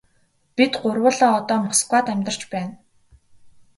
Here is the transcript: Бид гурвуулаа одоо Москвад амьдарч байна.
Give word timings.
Бид 0.55 0.73
гурвуулаа 0.81 1.31
одоо 1.39 1.59
Москвад 1.67 2.05
амьдарч 2.13 2.41
байна. 2.53 2.75